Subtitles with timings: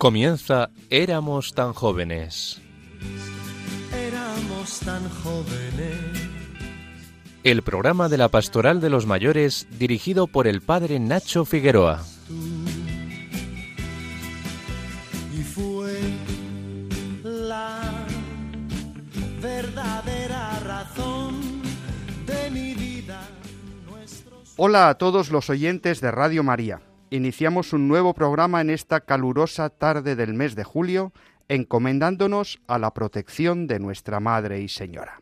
[0.00, 2.58] Comienza Éramos tan jóvenes.
[3.92, 5.98] Éramos tan jóvenes.
[7.44, 12.02] El programa de la Pastoral de los Mayores dirigido por el padre Nacho Figueroa.
[15.38, 16.00] Y fue
[17.22, 18.06] la
[19.42, 21.60] verdadera razón
[22.24, 23.20] de mi vida.
[23.86, 24.54] Nuestros...
[24.56, 26.80] Hola a todos los oyentes de Radio María.
[27.12, 31.12] Iniciamos un nuevo programa en esta calurosa tarde del mes de julio,
[31.48, 35.20] encomendándonos a la protección de nuestra Madre y Señora.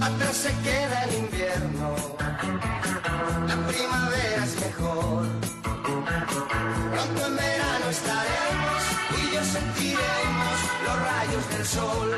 [0.00, 1.94] Atrás se queda el invierno,
[3.46, 5.26] la primavera es mejor.
[6.90, 8.82] Pronto en verano estaremos
[9.16, 12.10] y yo sentiremos los rayos del sol.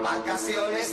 [0.00, 0.85] Vacaciones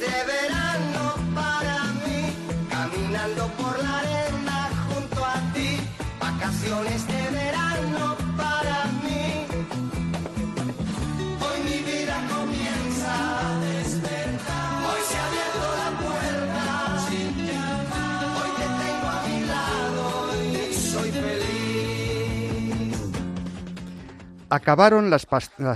[24.54, 25.26] Acabaron las,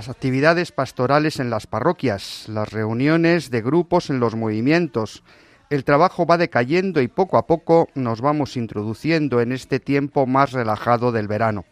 [0.07, 5.23] actividades pastorales en las parroquias, las reuniones de grupos en los movimientos.
[5.71, 10.51] El trabajo va decayendo y poco a poco nos vamos introduciendo en este tiempo más
[10.51, 11.65] relajado del verano.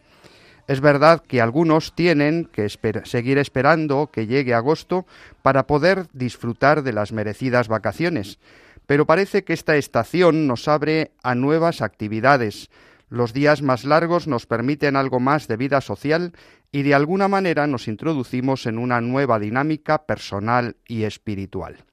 [0.66, 2.68] Es verdad que algunos tienen que
[3.04, 5.06] seguir esperando que llegue agosto
[5.42, 8.40] para poder disfrutar de las merecidas vacaciones,
[8.86, 12.68] pero parece que esta estación nos abre a nuevas actividades.
[13.08, 16.32] Los días más largos nos permiten algo más de vida social
[16.72, 21.84] y de alguna manera nos introducimos en una nueva dinámica personal y espiritual.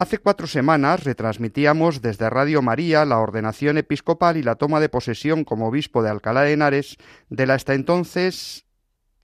[0.00, 5.44] Hace cuatro semanas retransmitíamos desde Radio María la ordenación episcopal y la toma de posesión
[5.44, 6.96] como obispo de Alcalá de Henares
[7.30, 8.64] de la hasta entonces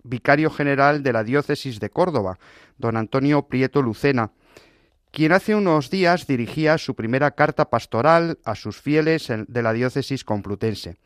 [0.04, 2.38] vicario general de la diócesis de Córdoba,
[2.76, 4.32] don Antonio Prieto Lucena,
[5.14, 10.24] quien hace unos días dirigía su primera carta pastoral a sus fieles de la diócesis
[10.24, 10.96] complutense,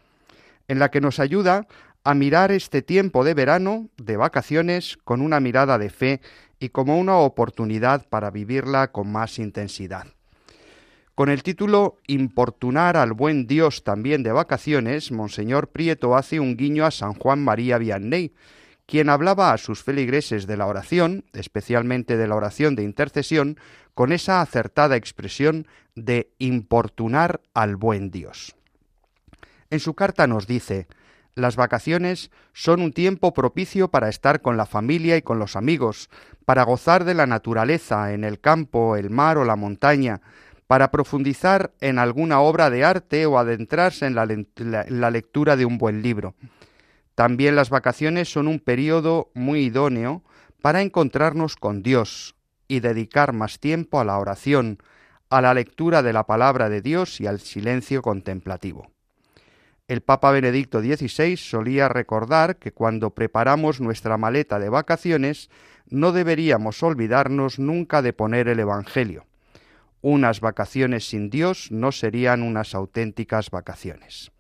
[0.67, 1.69] en la que nos ayuda
[2.05, 6.23] a mirar este tiempo de verano, de vacaciones, con una mirada de fe
[6.59, 10.07] y como una oportunidad para vivirla con más intensidad.
[11.15, 16.87] Con el título Importunar al buen Dios también de vacaciones, Monseñor Prieto hace un guiño
[16.87, 18.33] a San Juan María Vianney,
[18.89, 23.59] quien hablaba a sus feligreses de la oración, especialmente de la oración de intercesión,
[23.93, 28.57] con esa acertada expresión de importunar al buen Dios.
[29.69, 30.87] En su carta nos dice,
[31.35, 36.09] las vacaciones son un tiempo propicio para estar con la familia y con los amigos,
[36.47, 40.23] para gozar de la naturaleza en el campo, el mar o la montaña,
[40.67, 44.27] para profundizar en alguna obra de arte o adentrarse en la,
[44.89, 46.35] la lectura de un buen libro.
[47.19, 50.23] También las vacaciones son un periodo muy idóneo
[50.63, 52.37] para encontrarnos con Dios
[52.69, 54.79] y dedicar más tiempo a la oración,
[55.29, 58.93] a la lectura de la palabra de Dios y al silencio contemplativo.
[59.89, 65.51] El Papa Benedicto XVI solía recordar que cuando preparamos nuestra maleta de vacaciones
[65.89, 69.27] no deberíamos olvidarnos nunca de poner el Evangelio.
[70.03, 74.31] Unas vacaciones sin Dios no serían unas auténticas vacaciones.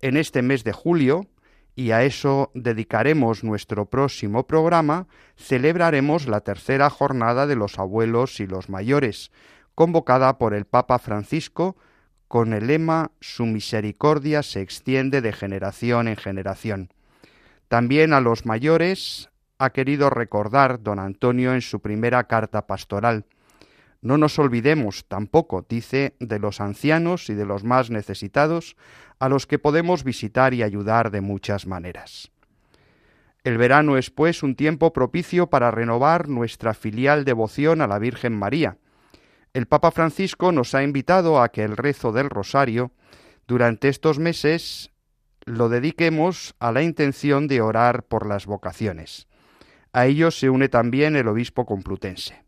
[0.00, 1.26] En este mes de julio,
[1.74, 8.46] y a eso dedicaremos nuestro próximo programa, celebraremos la tercera jornada de los abuelos y
[8.46, 9.30] los mayores,
[9.74, 11.76] convocada por el Papa Francisco
[12.28, 16.92] con el lema Su misericordia se extiende de generación en generación.
[17.66, 23.26] También a los mayores ha querido recordar don Antonio en su primera carta pastoral.
[24.00, 28.76] No nos olvidemos tampoco, dice, de los ancianos y de los más necesitados,
[29.20, 32.32] a los que podemos visitar y ayudar de muchas maneras.
[33.44, 38.36] El verano es, pues, un tiempo propicio para renovar nuestra filial devoción a la Virgen
[38.36, 38.78] María.
[39.52, 42.92] El Papa Francisco nos ha invitado a que el rezo del rosario
[43.46, 44.90] durante estos meses
[45.44, 49.26] lo dediquemos a la intención de orar por las vocaciones.
[49.92, 52.44] A ello se une también el obispo complutense.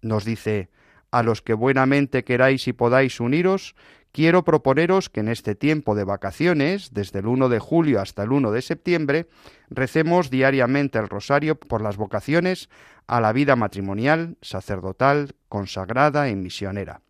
[0.00, 0.70] Nos dice,
[1.10, 3.74] a los que buenamente queráis y podáis uniros,
[4.12, 8.32] quiero proponeros que en este tiempo de vacaciones, desde el 1 de julio hasta el
[8.32, 9.28] 1 de septiembre,
[9.68, 12.68] recemos diariamente el rosario por las vocaciones
[13.06, 17.02] a la vida matrimonial, sacerdotal, consagrada y misionera.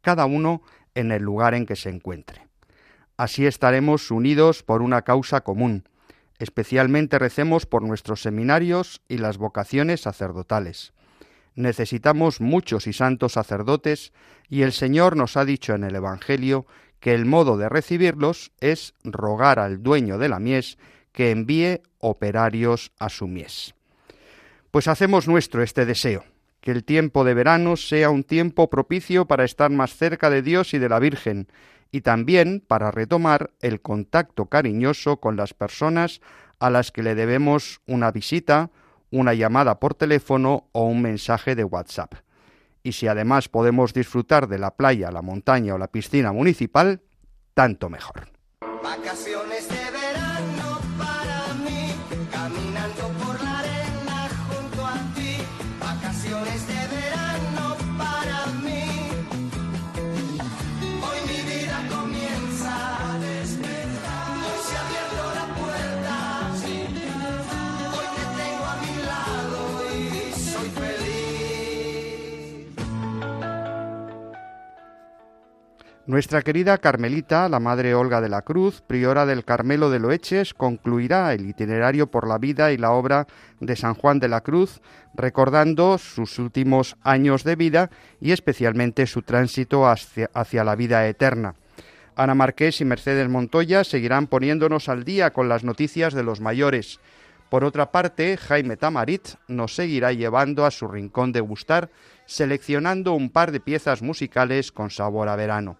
[0.00, 0.62] Cada uno
[0.94, 2.46] en el lugar en que se encuentre.
[3.16, 5.84] Así estaremos unidos por una causa común.
[6.38, 10.94] Especialmente recemos por nuestros seminarios y las vocaciones sacerdotales.
[11.60, 14.14] Necesitamos muchos y santos sacerdotes
[14.48, 16.64] y el Señor nos ha dicho en el Evangelio
[17.00, 20.78] que el modo de recibirlos es rogar al dueño de la mies
[21.12, 23.74] que envíe operarios a su mies.
[24.70, 26.24] Pues hacemos nuestro este deseo,
[26.62, 30.72] que el tiempo de verano sea un tiempo propicio para estar más cerca de Dios
[30.72, 31.46] y de la Virgen,
[31.92, 36.22] y también para retomar el contacto cariñoso con las personas
[36.58, 38.70] a las que le debemos una visita,
[39.10, 42.14] una llamada por teléfono o un mensaje de WhatsApp.
[42.82, 47.02] Y si además podemos disfrutar de la playa, la montaña o la piscina municipal,
[47.54, 48.28] tanto mejor.
[76.10, 81.32] Nuestra querida Carmelita, la Madre Olga de la Cruz, priora del Carmelo de Loeches, concluirá
[81.32, 83.28] el itinerario por la vida y la obra
[83.60, 84.80] de San Juan de la Cruz,
[85.14, 87.90] recordando sus últimos años de vida
[88.20, 91.54] y especialmente su tránsito hacia, la vida eterna.
[92.16, 96.98] Ana Marqués y Mercedes Montoya seguirán poniéndonos al día con las noticias de los mayores.
[97.50, 101.88] Por otra parte, Jaime Tamarit nos seguirá llevando a su rincón de gustar,
[102.26, 105.76] seleccionando un par de piezas musicales con sabor a verano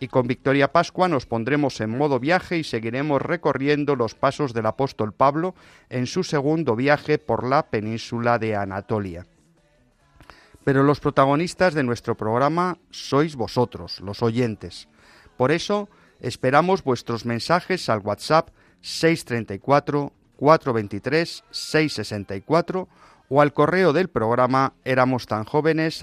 [0.00, 4.66] y con Victoria Pascua nos pondremos en modo viaje y seguiremos recorriendo los pasos del
[4.66, 5.54] apóstol Pablo
[5.88, 9.26] en su segundo viaje por la península de Anatolia.
[10.64, 14.88] Pero los protagonistas de nuestro programa sois vosotros, los oyentes.
[15.36, 15.88] Por eso
[16.20, 18.50] esperamos vuestros mensajes al WhatsApp
[18.82, 22.88] 634 423 664
[23.28, 26.02] o al correo del programa éramos tan jóvenes.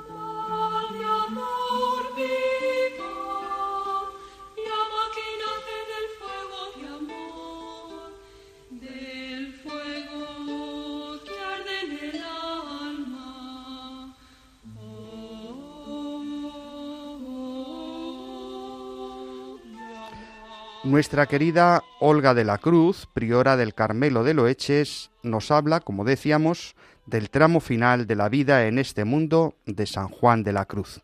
[20.83, 26.75] Nuestra querida Olga de la Cruz, priora del Carmelo de Loeches, nos habla, como decíamos,
[27.05, 31.01] del tramo final de la vida en este mundo de San Juan de la Cruz.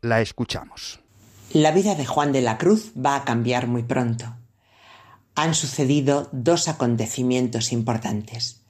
[0.00, 0.98] La escuchamos.
[1.52, 4.34] La vida de Juan de la Cruz va a cambiar muy pronto.
[5.36, 8.64] Han sucedido dos acontecimientos importantes.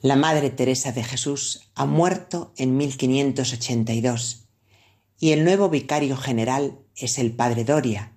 [0.00, 4.48] La Madre Teresa de Jesús ha muerto en 1582
[5.20, 8.13] y el nuevo vicario general es el Padre Doria,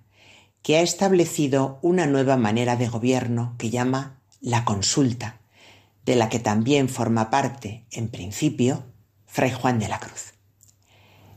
[0.62, 5.40] que ha establecido una nueva manera de gobierno que llama la consulta,
[6.04, 8.84] de la que también forma parte, en principio,
[9.26, 10.34] Fray Juan de la Cruz.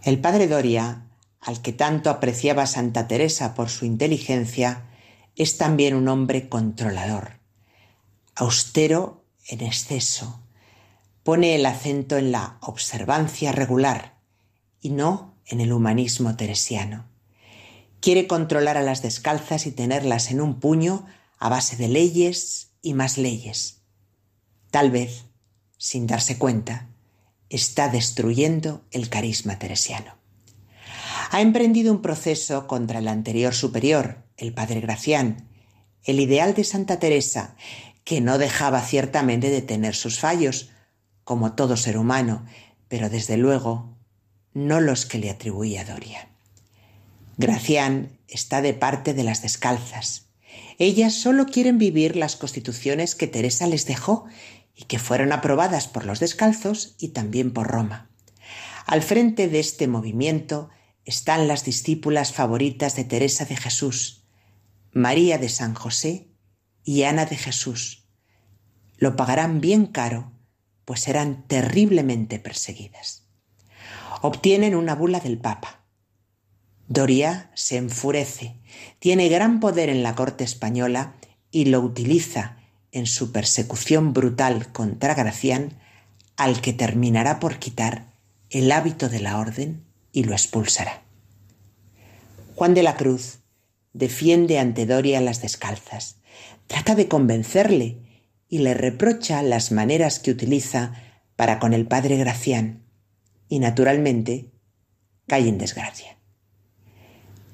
[0.03, 1.07] El Padre Doria,
[1.39, 4.87] al que tanto apreciaba Santa Teresa por su inteligencia,
[5.35, 7.39] es también un hombre controlador,
[8.35, 10.41] austero en exceso,
[11.23, 14.17] pone el acento en la observancia regular
[14.81, 17.10] y no en el humanismo teresiano.
[18.01, 21.05] Quiere controlar a las descalzas y tenerlas en un puño
[21.37, 23.83] a base de leyes y más leyes.
[24.71, 25.25] Tal vez,
[25.77, 26.89] sin darse cuenta,
[27.49, 30.15] está destruyendo el carisma teresiano.
[31.29, 35.47] Ha emprendido un proceso contra el anterior superior, el padre Gracián,
[36.03, 37.55] el ideal de Santa Teresa,
[38.03, 40.71] que no dejaba ciertamente de tener sus fallos,
[41.23, 42.45] como todo ser humano,
[42.87, 43.95] pero desde luego
[44.53, 46.30] no los que le atribuía Doria.
[47.37, 50.27] Gracián está de parte de las descalzas.
[50.77, 54.25] Ellas solo quieren vivir las constituciones que Teresa les dejó
[54.75, 58.09] y que fueron aprobadas por los descalzos y también por Roma.
[58.85, 60.69] Al frente de este movimiento
[61.05, 64.25] están las discípulas favoritas de Teresa de Jesús,
[64.91, 66.27] María de San José
[66.83, 68.07] y Ana de Jesús.
[68.97, 70.31] Lo pagarán bien caro,
[70.85, 73.27] pues serán terriblemente perseguidas.
[74.21, 75.80] Obtienen una bula del Papa.
[76.91, 78.57] Doria se enfurece,
[78.99, 81.15] tiene gran poder en la corte española
[81.49, 82.57] y lo utiliza
[82.91, 85.79] en su persecución brutal contra Gracián,
[86.35, 88.11] al que terminará por quitar
[88.49, 91.01] el hábito de la orden y lo expulsará.
[92.55, 93.39] Juan de la Cruz
[93.93, 96.17] defiende ante Doria las descalzas,
[96.67, 97.99] trata de convencerle
[98.49, 100.91] y le reprocha las maneras que utiliza
[101.37, 102.83] para con el padre Gracián.
[103.47, 104.51] Y naturalmente,
[105.27, 106.20] cae en desgracia.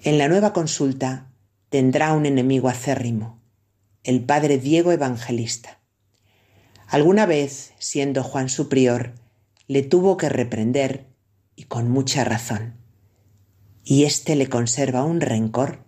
[0.07, 1.33] En la nueva consulta
[1.67, 3.41] tendrá un enemigo acérrimo,
[4.05, 5.81] el padre Diego Evangelista.
[6.87, 9.15] Alguna vez, siendo Juan su prior,
[9.67, 11.07] le tuvo que reprender
[11.57, 12.75] y con mucha razón.
[13.83, 15.83] Y éste le conserva un rencor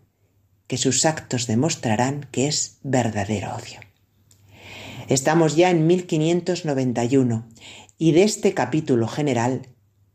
[0.67, 3.79] que sus actos demostrarán que es verdadero odio.
[5.07, 7.47] Estamos ya en 1591
[7.97, 9.69] y de este capítulo general,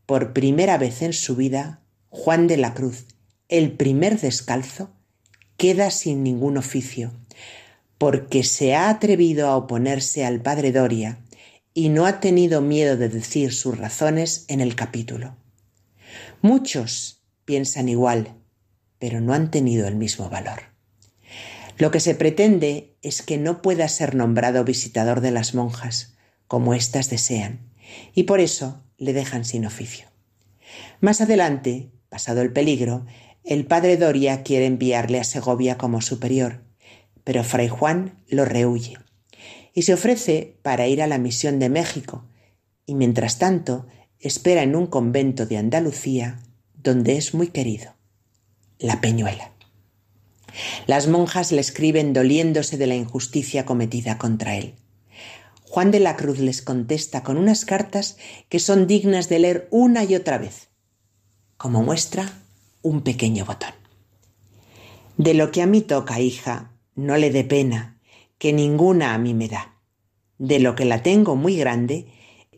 [0.04, 1.80] por primera vez en su vida,
[2.10, 3.06] Juan de la Cruz,
[3.48, 4.90] el primer descalzo,
[5.56, 7.12] queda sin ningún oficio,
[7.98, 11.18] porque se ha atrevido a oponerse al padre Doria
[11.72, 15.36] y no ha tenido miedo de decir sus razones en el capítulo.
[16.40, 18.34] Muchos piensan igual,
[18.98, 20.60] pero no han tenido el mismo valor.
[21.76, 26.14] Lo que se pretende es que no pueda ser nombrado visitador de las monjas,
[26.46, 27.72] como éstas desean,
[28.14, 30.06] y por eso le dejan sin oficio.
[31.00, 33.04] Más adelante, pasado el peligro,
[33.44, 36.62] el padre Doria quiere enviarle a Segovia como superior,
[37.24, 38.96] pero Fray Juan lo rehuye
[39.74, 42.24] y se ofrece para ir a la misión de México,
[42.86, 43.86] y mientras tanto
[44.18, 46.40] espera en un convento de Andalucía
[46.74, 47.94] donde es muy querido,
[48.78, 49.52] la Peñuela.
[50.86, 54.74] Las monjas le escriben doliéndose de la injusticia cometida contra él.
[55.64, 58.16] Juan de la Cruz les contesta con unas cartas
[58.48, 60.68] que son dignas de leer una y otra vez,
[61.56, 62.43] como muestra
[62.84, 63.72] un pequeño botón.
[65.16, 67.98] De lo que a mí toca, hija, no le dé pena,
[68.38, 69.80] que ninguna a mí me da.
[70.38, 72.12] De lo que la tengo muy grande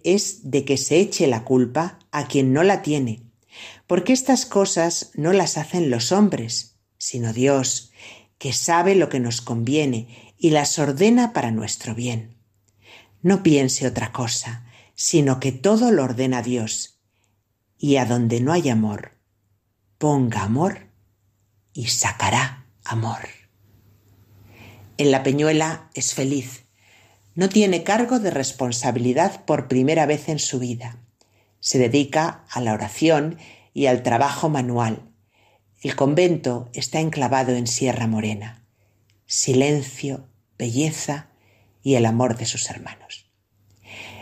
[0.05, 3.23] es de que se eche la culpa a quien no la tiene,
[3.87, 7.93] porque estas cosas no las hacen los hombres, sino Dios,
[8.39, 12.37] que sabe lo que nos conviene y las ordena para nuestro bien.
[13.23, 14.67] No piense otra cosa,
[14.97, 16.99] sino que todo lo ordena Dios,
[17.79, 19.16] y a donde no hay amor,
[19.99, 20.91] ponga amor
[21.73, 23.29] y sacará amor.
[24.99, 26.65] En la Peñuela es feliz.
[27.35, 30.99] No tiene cargo de responsabilidad por primera vez en su vida.
[31.61, 33.39] Se dedica a la oración
[33.75, 35.03] y al trabajo manual.
[35.83, 38.65] El convento está enclavado en Sierra Morena.
[39.27, 41.29] Silencio, belleza
[41.83, 43.31] y el amor de sus hermanos.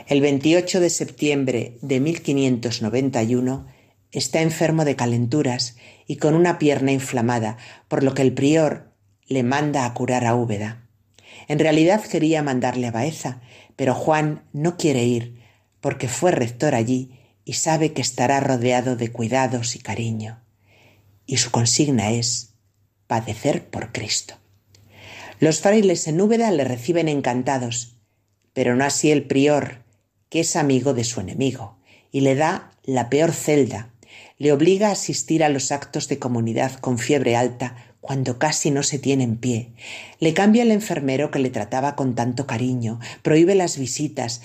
[0.06, 3.73] El 28 de septiembre de 1591
[4.18, 8.92] está enfermo de calenturas y con una pierna inflamada, por lo que el prior
[9.26, 10.88] le manda a curar a Úbeda.
[11.48, 13.42] En realidad quería mandarle a Baeza,
[13.76, 15.42] pero Juan no quiere ir,
[15.80, 20.42] porque fue rector allí y sabe que estará rodeado de cuidados y cariño.
[21.26, 22.54] Y su consigna es
[23.06, 24.34] padecer por Cristo.
[25.40, 27.96] Los frailes en Úbeda le reciben encantados,
[28.52, 29.82] pero no así el prior,
[30.30, 31.78] que es amigo de su enemigo,
[32.12, 33.90] y le da la peor celda,
[34.38, 38.82] le obliga a asistir a los actos de comunidad con fiebre alta cuando casi no
[38.82, 39.72] se tiene en pie.
[40.20, 44.42] Le cambia el enfermero que le trataba con tanto cariño, prohíbe las visitas.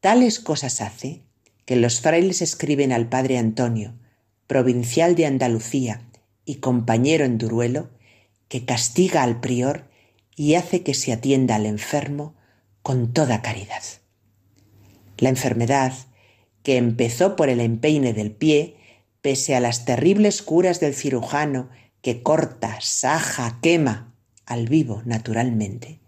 [0.00, 1.20] Tales cosas hace
[1.66, 3.94] que los frailes escriben al padre Antonio,
[4.46, 6.02] provincial de Andalucía
[6.44, 7.90] y compañero en Duruelo,
[8.48, 9.84] que castiga al prior
[10.36, 12.34] y hace que se atienda al enfermo
[12.82, 13.82] con toda caridad.
[15.18, 15.92] La enfermedad,
[16.62, 18.76] que empezó por el empeine del pie,
[19.22, 21.70] pese a las terribles curas del cirujano
[22.02, 24.12] que corta, saja, quema
[24.44, 26.00] al vivo naturalmente,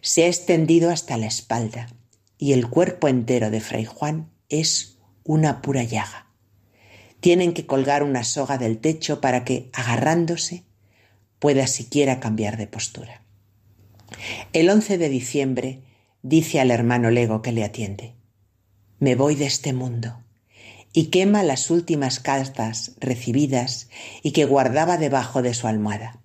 [0.00, 1.86] se ha extendido hasta la espalda
[2.36, 6.26] y el cuerpo entero de Fray Juan es una pura llaga.
[7.20, 10.64] Tienen que colgar una soga del techo para que, agarrándose,
[11.38, 13.22] pueda siquiera cambiar de postura.
[14.52, 15.82] El 11 de diciembre
[16.22, 18.14] dice al hermano Lego que le atiende,
[18.98, 20.25] me voy de este mundo
[20.96, 23.90] y quema las últimas cartas recibidas
[24.22, 26.22] y que guardaba debajo de su almohada.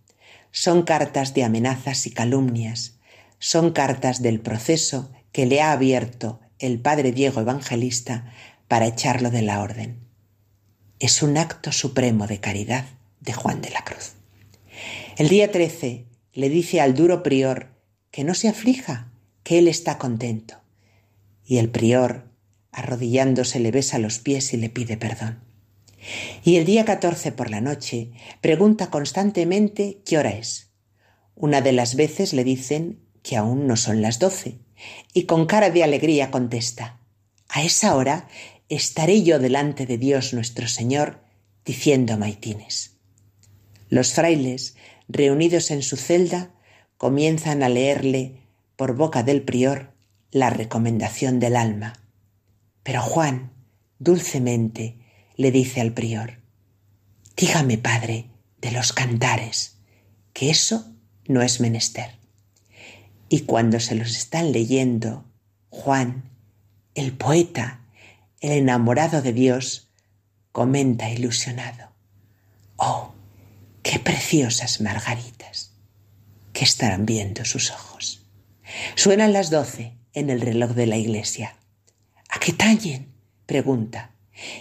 [0.52, 2.96] Son cartas de amenazas y calumnias,
[3.38, 8.32] son cartas del proceso que le ha abierto el padre Diego Evangelista
[8.70, 10.08] para echarlo de la orden.
[11.00, 12.86] Es un acto supremo de caridad
[13.20, 14.14] de Juan de la Cruz.
[15.18, 17.76] El día 13 le dice al duro prior
[18.10, 19.12] que no se aflija,
[19.44, 20.62] que él está contento.
[21.44, 22.31] Y el prior,
[22.72, 25.40] arrodillándose le besa los pies y le pide perdón.
[26.44, 28.12] Y el día 14 por la noche
[28.42, 30.72] pregunta constantemente qué hora es.
[31.36, 34.60] Una de las veces le dicen que aún no son las doce
[35.14, 37.00] y con cara de alegría contesta,
[37.50, 38.28] a esa hora
[38.70, 41.20] estaré yo delante de Dios nuestro Señor
[41.66, 42.98] diciendo maitines.
[43.90, 44.76] Los frailes,
[45.08, 46.52] reunidos en su celda,
[46.98, 48.42] comienzan a leerle
[48.76, 49.94] por boca del prior
[50.32, 52.01] la recomendación del alma
[52.84, 53.52] pero Juan,
[54.00, 54.98] dulcemente,
[55.36, 56.40] le dice al prior,
[57.36, 59.78] dígame, Padre, de los cantares,
[60.34, 60.94] que eso
[61.28, 62.18] no es menester.
[63.30, 65.26] Y cuando se los están leyendo,
[65.70, 66.30] Juan,
[66.96, 67.82] el poeta,
[68.42, 69.90] el enamorado de Dios,
[70.52, 71.92] comenta ilusionado.
[72.76, 73.14] Oh,
[73.84, 75.72] qué preciosas margaritas.
[76.54, 78.26] ¿Qué estarán viendo sus ojos?
[78.96, 81.56] Suenan las doce en el reloj de la iglesia.
[82.32, 83.14] ¿A qué tallen?
[83.46, 84.16] pregunta.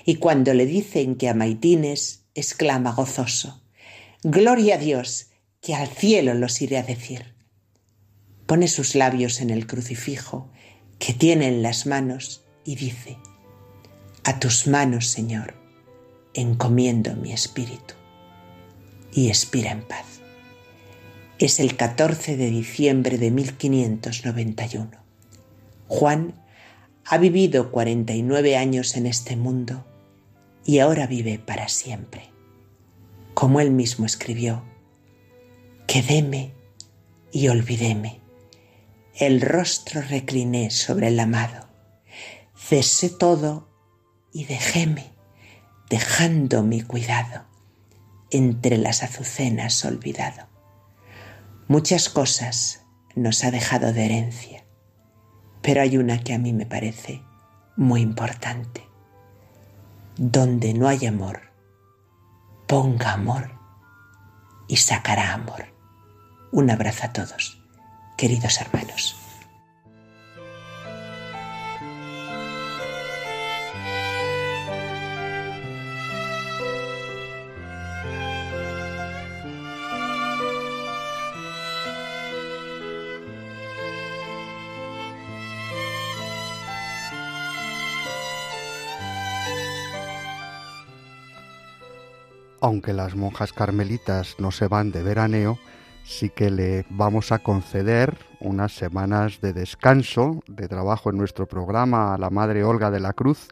[0.05, 3.62] Y cuando le dicen que a Maitines, exclama gozoso.
[4.23, 5.29] Gloria a Dios,
[5.62, 7.35] que al cielo los iré a decir.
[8.47, 10.50] Pone sus labios en el crucifijo
[10.99, 13.17] que tiene en las manos y dice,
[14.25, 15.55] A tus manos, Señor,
[16.35, 17.95] encomiendo mi espíritu.
[19.12, 20.07] Y expira en paz.
[21.39, 24.91] Es el 14 de diciembre de 1591.
[25.87, 26.35] Juan
[27.12, 29.85] ha vivido 49 años en este mundo
[30.64, 32.31] y ahora vive para siempre.
[33.35, 34.62] Como él mismo escribió,
[35.88, 36.55] quedéme
[37.33, 38.21] y olvidéme.
[39.17, 41.69] El rostro recliné sobre el amado.
[42.55, 43.69] Cesé todo
[44.33, 45.11] y dejéme,
[45.88, 47.45] dejando mi cuidado
[48.31, 50.47] entre las azucenas olvidado.
[51.67, 52.83] Muchas cosas
[53.17, 54.50] nos ha dejado de herencia,
[55.62, 57.23] pero hay una que a mí me parece
[57.76, 58.87] muy importante.
[60.17, 61.40] Donde no hay amor,
[62.67, 63.50] ponga amor
[64.69, 65.67] y sacará amor.
[66.52, 67.62] Un abrazo a todos,
[68.17, 69.20] queridos hermanos.
[92.60, 95.58] Aunque las monjas carmelitas no se van de veraneo,
[96.04, 102.14] sí que le vamos a conceder unas semanas de descanso, de trabajo en nuestro programa
[102.14, 103.49] a la Madre Olga de la Cruz,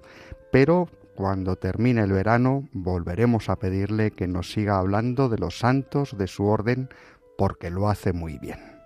[0.50, 6.16] pero cuando termine el verano volveremos a pedirle que nos siga hablando de los santos
[6.16, 6.88] de su orden
[7.36, 8.77] porque lo hace muy bien.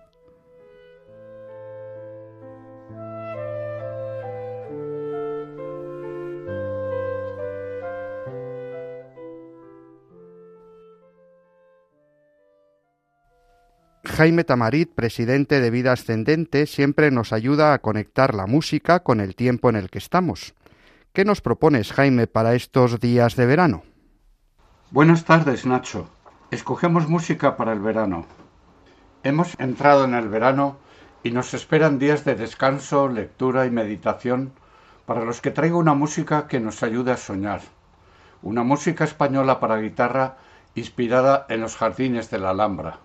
[14.13, 19.35] Jaime Tamarit, presidente de Vida Ascendente, siempre nos ayuda a conectar la música con el
[19.35, 20.53] tiempo en el que estamos.
[21.15, 23.85] ¿Qué nos propones, Jaime, para estos días de verano?
[24.91, 26.11] Buenas tardes, Nacho.
[26.51, 28.27] Escogemos música para el verano.
[29.23, 30.77] Hemos entrado en el verano
[31.23, 34.53] y nos esperan días de descanso, lectura y meditación
[35.07, 37.63] para los que traigo una música que nos ayude a soñar.
[38.43, 40.37] Una música española para guitarra
[40.75, 42.99] inspirada en los jardines de la Alhambra.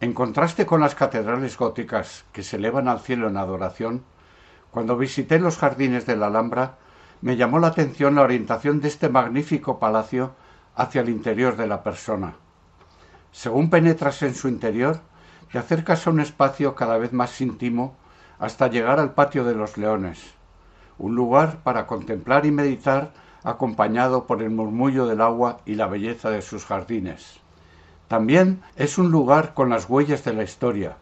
[0.00, 4.04] En contraste con las catedrales góticas que se elevan al cielo en adoración,
[4.70, 6.76] cuando visité los jardines de la Alhambra,
[7.20, 10.36] me llamó la atención la orientación de este magnífico palacio
[10.76, 12.34] hacia el interior de la persona.
[13.32, 15.00] Según penetras en su interior,
[15.50, 17.96] te acercas a un espacio cada vez más íntimo
[18.38, 20.34] hasta llegar al patio de los leones,
[20.98, 23.10] un lugar para contemplar y meditar
[23.42, 27.40] acompañado por el murmullo del agua y la belleza de sus jardines.
[28.08, 30.96] También es un lugar con las huellas de la historia,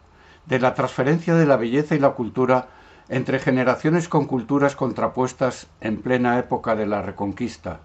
[0.45, 2.67] de la transferencia de la belleza y la cultura
[3.09, 7.79] entre generaciones con culturas contrapuestas en plena época de la Reconquista.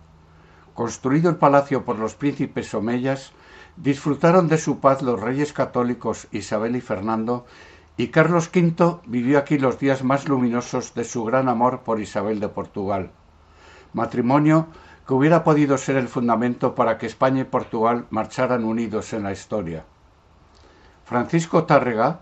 [0.75, 3.33] Construido el palacio por los príncipes omeyas,
[3.77, 7.47] disfrutaron de su paz los reyes católicos Isabel y Fernando,
[7.97, 12.41] y Carlos V vivió aquí los días más luminosos de su gran amor por Isabel
[12.41, 13.11] de Portugal.
[13.93, 14.67] Matrimonio
[15.07, 19.33] que hubiera podido ser el fundamento para que España y Portugal marcharan unidos en la
[19.33, 19.85] historia.
[21.05, 22.21] Francisco Tárrega,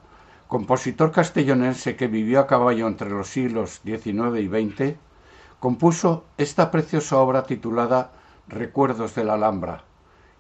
[0.49, 4.97] compositor castellonense que vivió a caballo entre los siglos XIX y XX,
[5.61, 8.12] compuso esta preciosa obra titulada
[8.49, 9.85] Recuerdos de la Alhambra,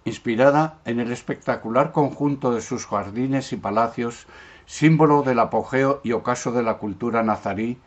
[0.04, 4.26] inspirada en el espectacular conjunto de sus jardines y palacios,
[4.64, 7.78] símbolo del apogeo y ocaso de la cultura nazarí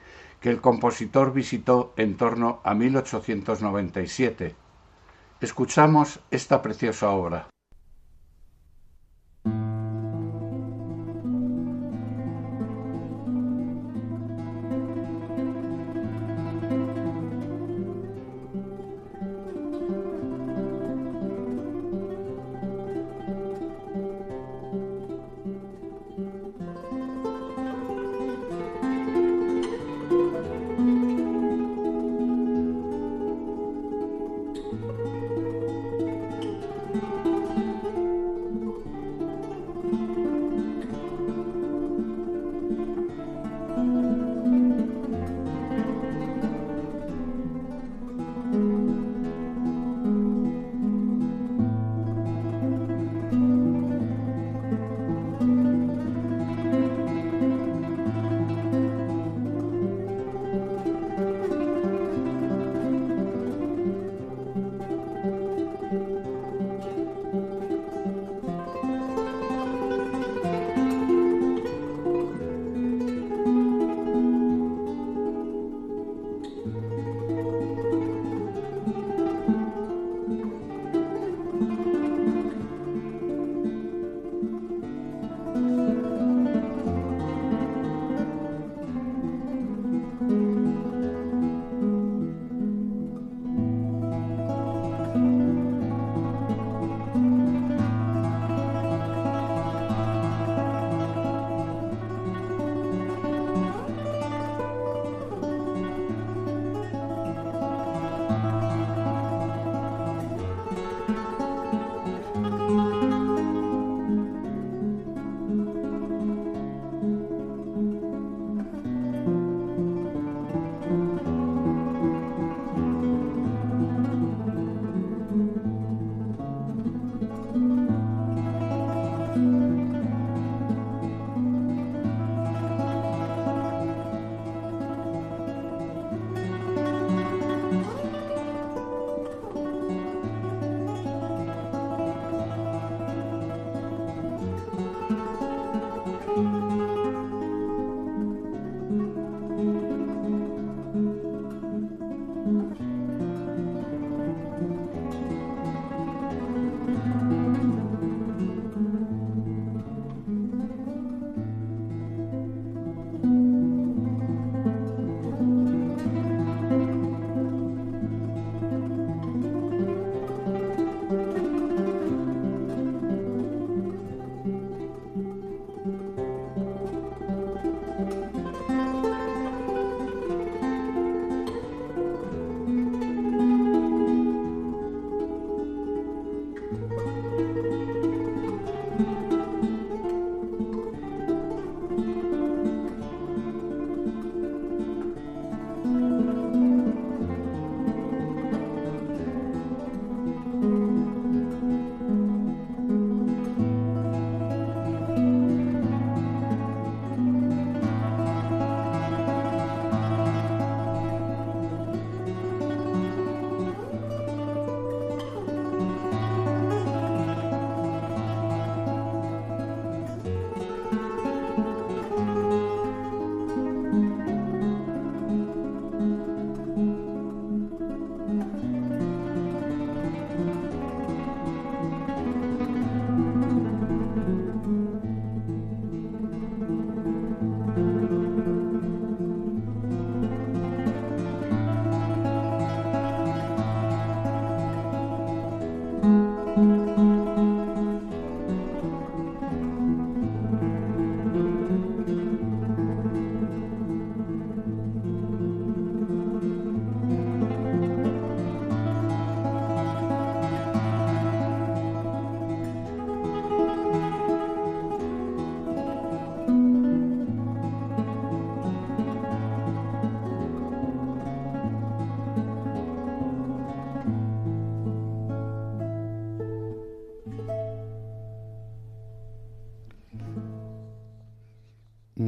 [0.44, 4.54] que el compositor visitó en torno a 1897.
[5.40, 7.48] Escuchamos esta preciosa obra.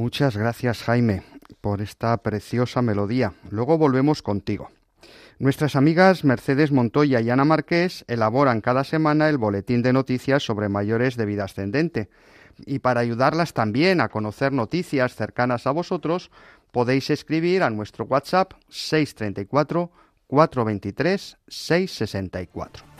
[0.06, 1.24] Muchas gracias Jaime
[1.60, 3.32] por esta preciosa melodía.
[3.50, 4.70] Luego volvemos contigo.
[5.40, 10.68] Nuestras amigas Mercedes Montoya y Ana Marqués elaboran cada semana el boletín de noticias sobre
[10.68, 12.08] mayores de vida ascendente.
[12.66, 16.30] Y para ayudarlas también a conocer noticias cercanas a vosotros,
[16.70, 19.90] podéis escribir a nuestro WhatsApp 634
[20.28, 22.95] 423 664.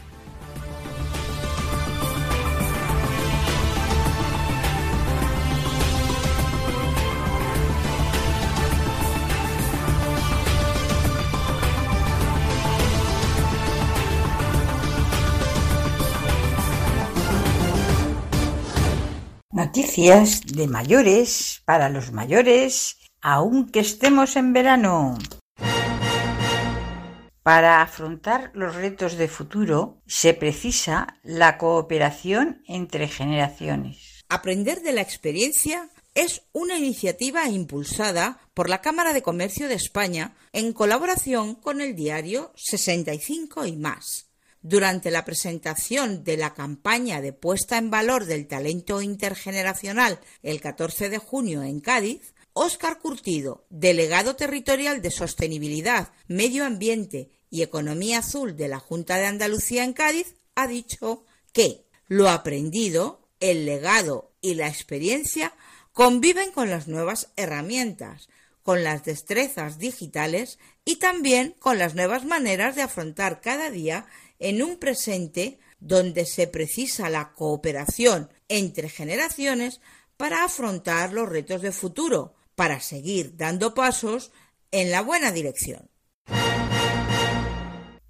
[19.97, 25.17] Noticias de mayores para los mayores, aunque estemos en verano.
[27.43, 34.23] Para afrontar los retos de futuro se precisa la cooperación entre generaciones.
[34.29, 40.37] Aprender de la experiencia es una iniciativa impulsada por la Cámara de Comercio de España
[40.53, 44.26] en colaboración con el diario 65 y más.
[44.69, 51.09] Durante la presentación de la campaña de puesta en valor del talento intergeneracional el 14
[51.09, 58.57] de junio en Cádiz, Óscar Curtido, delegado territorial de Sostenibilidad, Medio Ambiente y Economía Azul
[58.57, 64.55] de la Junta de Andalucía en Cádiz, ha dicho que lo aprendido, el legado y
[64.55, 65.55] la experiencia
[65.93, 68.29] conviven con las nuevas herramientas,
[68.65, 74.07] con las destrezas digitales y también con las nuevas maneras de afrontar cada día
[74.38, 79.81] en un presente donde se precisa la cooperación entre generaciones
[80.16, 84.33] para afrontar los retos de futuro, para seguir dando pasos
[84.70, 85.90] en la buena dirección.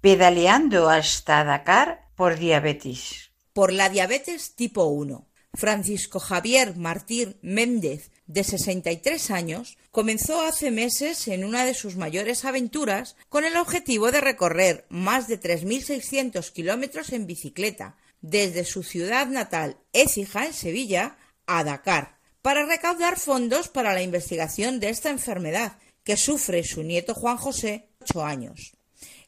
[0.01, 3.31] Pedaleando hasta Dakar por diabetes.
[3.53, 5.27] Por la diabetes tipo 1.
[5.53, 12.45] Francisco Javier Martín Méndez, de 63 años, comenzó hace meses en una de sus mayores
[12.45, 19.25] aventuras con el objetivo de recorrer más de 3.600 kilómetros en bicicleta desde su ciudad
[19.25, 25.79] natal Écija, en Sevilla, a Dakar, para recaudar fondos para la investigación de esta enfermedad
[26.03, 28.73] que sufre su nieto Juan José, 8 años.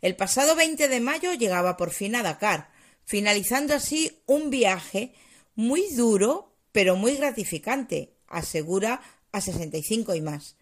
[0.01, 2.69] El pasado 20 de mayo llegaba por fin a Dakar,
[3.05, 5.15] finalizando así un viaje
[5.55, 9.01] muy duro, pero muy gratificante, asegura
[9.32, 10.59] a 65 y más.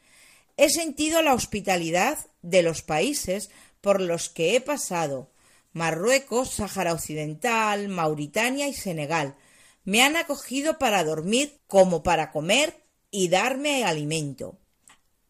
[0.57, 5.29] He sentido la hospitalidad de los países por los que he pasado
[5.71, 9.35] Marruecos, Sáhara Occidental, Mauritania y Senegal.
[9.83, 14.57] Me han acogido para dormir como para comer y darme alimento.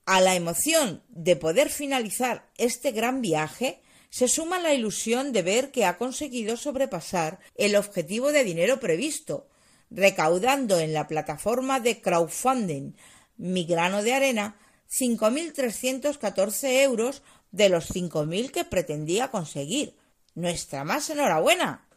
[0.05, 5.71] A la emoción de poder finalizar este gran viaje se suma la ilusión de ver
[5.71, 9.49] que ha conseguido sobrepasar el objetivo de dinero previsto,
[9.91, 12.93] recaudando en la plataforma de crowdfunding
[13.35, 14.55] Mi grano de arena
[14.89, 17.21] 5.314 euros
[17.51, 19.95] de los 5.000 que pretendía conseguir.
[20.35, 21.87] Nuestra más enhorabuena.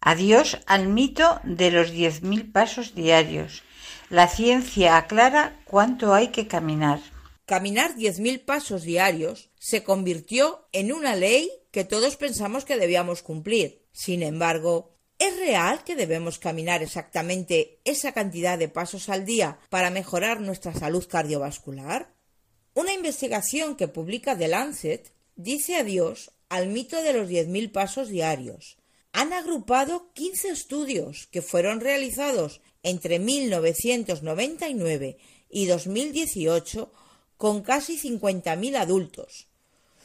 [0.00, 3.62] Adiós al mito de los 10.000 pasos diarios.
[4.10, 7.00] La ciencia aclara cuánto hay que caminar.
[7.46, 13.82] Caminar 10.000 pasos diarios se convirtió en una ley que todos pensamos que debíamos cumplir.
[13.92, 14.93] Sin embargo,
[15.26, 20.74] ¿es real que debemos caminar exactamente esa cantidad de pasos al día para mejorar nuestra
[20.74, 22.12] salud cardiovascular?
[22.74, 28.76] Una investigación que publica The Lancet dice adiós al mito de los 10.000 pasos diarios.
[29.12, 35.16] Han agrupado 15 estudios que fueron realizados entre 1999
[35.48, 36.92] y 2018
[37.36, 39.46] con casi 50.000 adultos.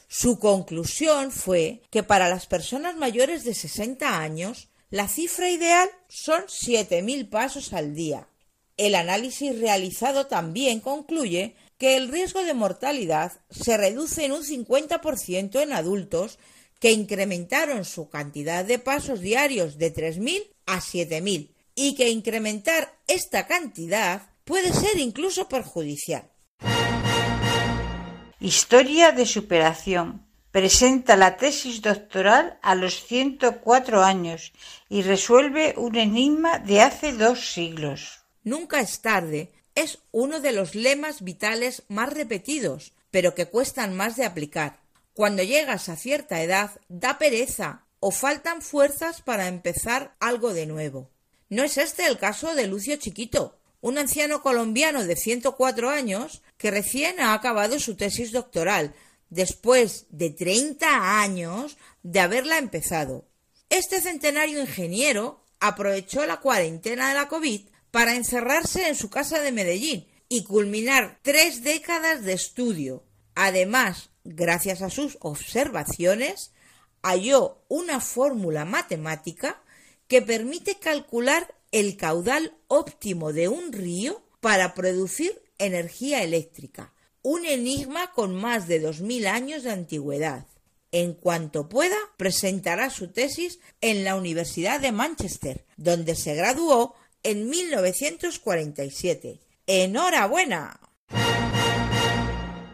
[0.08, 6.42] Su conclusión fue que para las personas mayores de 60 años la cifra ideal son
[6.42, 8.28] 7.000 pasos al día.
[8.76, 15.62] El análisis realizado también concluye que el riesgo de mortalidad se reduce en un 50%
[15.62, 16.38] en adultos
[16.80, 23.46] que incrementaron su cantidad de pasos diarios de 3.000 a 7.000 y que incrementar esta
[23.46, 26.30] cantidad puede ser incluso perjudicial.
[28.40, 30.26] Historia de superación.
[30.52, 34.52] Presenta la tesis doctoral a los 104 años
[34.88, 38.22] y resuelve un enigma de hace dos siglos.
[38.42, 44.16] Nunca es tarde es uno de los lemas vitales más repetidos, pero que cuestan más
[44.16, 44.80] de aplicar.
[45.14, 51.10] Cuando llegas a cierta edad, da pereza o faltan fuerzas para empezar algo de nuevo.
[51.48, 56.70] No es este el caso de Lucio Chiquito, un anciano colombiano de 104 años que
[56.70, 58.94] recién ha acabado su tesis doctoral,
[59.30, 63.28] después de 30 años de haberla empezado.
[63.68, 69.52] Este centenario ingeniero aprovechó la cuarentena de la COVID para encerrarse en su casa de
[69.52, 73.04] Medellín y culminar tres décadas de estudio.
[73.34, 76.52] Además, gracias a sus observaciones,
[77.02, 79.62] halló una fórmula matemática
[80.08, 88.12] que permite calcular el caudal óptimo de un río para producir energía eléctrica, un enigma
[88.12, 90.46] con más de 2.000 años de antigüedad.
[90.92, 97.48] En cuanto pueda, presentará su tesis en la Universidad de Manchester, donde se graduó en
[97.48, 99.40] 1947.
[99.66, 100.80] ¡Enhorabuena!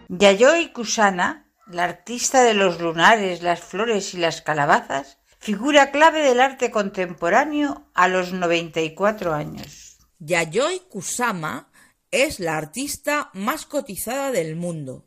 [0.09, 6.41] Yayoi Kusana, la artista de los lunares, las flores y las calabazas, figura clave del
[6.41, 9.99] arte contemporáneo a los 94 años.
[10.21, 11.69] Yayoi Kusama
[12.11, 15.07] es la artista más cotizada del mundo.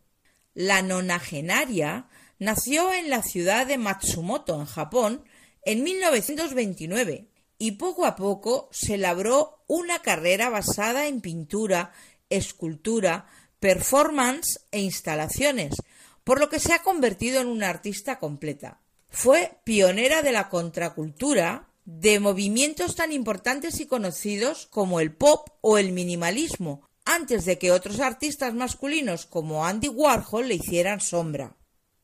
[0.53, 2.07] La nonagenaria
[2.39, 5.23] nació en la ciudad de Matsumoto, en Japón,
[5.63, 11.91] en 1929 y poco a poco se labró una carrera basada en pintura,
[12.29, 13.27] escultura,
[13.59, 15.75] performance e instalaciones,
[16.23, 18.81] por lo que se ha convertido en una artista completa.
[19.09, 25.77] Fue pionera de la contracultura, de movimientos tan importantes y conocidos como el pop o
[25.77, 31.57] el minimalismo, antes de que otros artistas masculinos como Andy Warhol le hicieran sombra.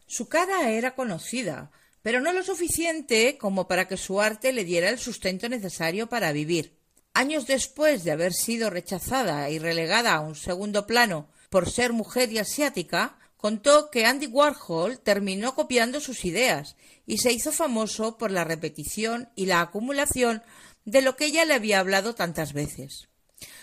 [0.08, 4.90] Su cara era conocida, pero no lo suficiente como para que su arte le diera
[4.90, 6.78] el sustento necesario para vivir.
[7.14, 12.32] Años después de haber sido rechazada y relegada a un segundo plano por ser mujer
[12.32, 18.32] y asiática, contó que Andy Warhol terminó copiando sus ideas y se hizo famoso por
[18.32, 20.44] la repetición y la acumulación
[20.84, 23.08] de lo que ella le había hablado tantas veces.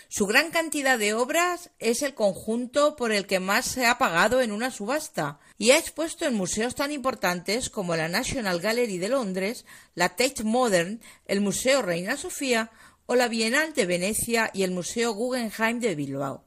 [0.07, 4.41] Su gran cantidad de obras es el conjunto por el que más se ha pagado
[4.41, 9.09] en una subasta y ha expuesto en museos tan importantes como la National Gallery de
[9.09, 12.71] Londres, la Tate Modern, el Museo Reina Sofía
[13.05, 16.45] o la Bienal de Venecia y el Museo Guggenheim de Bilbao.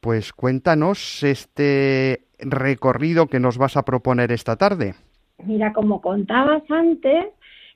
[0.00, 4.94] Pues cuéntanos este recorrido que nos vas a proponer esta tarde.
[5.44, 7.26] Mira, como contabas antes,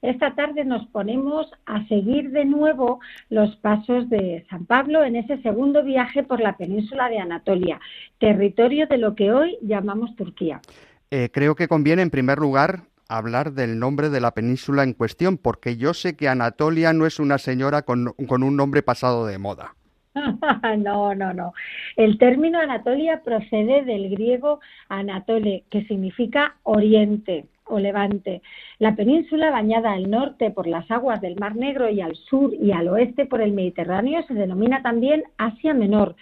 [0.00, 5.36] esta tarde nos ponemos a seguir de nuevo los pasos de San Pablo en ese
[5.42, 7.78] segundo viaje por la península de Anatolia,
[8.18, 10.62] territorio de lo que hoy llamamos Turquía.
[11.10, 15.36] Eh, creo que conviene, en primer lugar, hablar del nombre de la península en cuestión,
[15.36, 19.74] porque yo sé que Anatolia no es una señora con, un nombre pasado de moda.
[20.78, 21.52] no, no, no.
[21.96, 28.42] El término Anatolia procede del griego Anatole, que significa oriente o levante.
[28.78, 32.72] La península, bañada al norte por las aguas del Mar Negro y al sur y
[32.72, 36.16] al oeste por el Mediterráneo, se denomina también Asia Menor,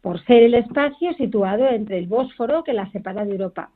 [0.00, 3.70] por ser el espacio situado entre el Bósforo que la separa de Europa.